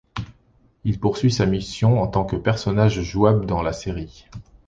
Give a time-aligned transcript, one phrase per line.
[0.83, 4.25] Il poursuit sa mission en tant que personnage jouable dans la série'.